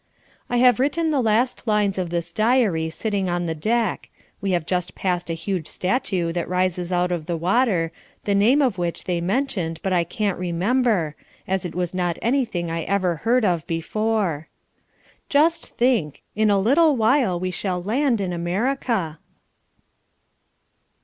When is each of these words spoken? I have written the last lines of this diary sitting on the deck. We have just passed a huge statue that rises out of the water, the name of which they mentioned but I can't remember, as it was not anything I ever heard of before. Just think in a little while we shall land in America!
I 0.49 0.57
have 0.57 0.79
written 0.79 1.11
the 1.11 1.21
last 1.21 1.67
lines 1.67 1.99
of 1.99 2.09
this 2.09 2.31
diary 2.33 2.89
sitting 2.89 3.29
on 3.29 3.45
the 3.45 3.53
deck. 3.53 4.09
We 4.41 4.49
have 4.49 4.65
just 4.65 4.95
passed 4.95 5.29
a 5.29 5.35
huge 5.35 5.67
statue 5.67 6.31
that 6.31 6.49
rises 6.49 6.91
out 6.91 7.11
of 7.11 7.27
the 7.27 7.37
water, 7.37 7.91
the 8.23 8.33
name 8.33 8.63
of 8.63 8.79
which 8.79 9.03
they 9.03 9.21
mentioned 9.21 9.79
but 9.83 9.93
I 9.93 10.03
can't 10.03 10.39
remember, 10.39 11.15
as 11.47 11.65
it 11.65 11.75
was 11.75 11.93
not 11.93 12.17
anything 12.19 12.71
I 12.71 12.81
ever 12.81 13.17
heard 13.17 13.45
of 13.45 13.67
before. 13.67 14.47
Just 15.29 15.67
think 15.67 16.23
in 16.35 16.49
a 16.49 16.57
little 16.57 16.95
while 16.97 17.39
we 17.39 17.51
shall 17.51 17.79
land 17.79 18.19
in 18.19 18.33
America! 18.33 19.19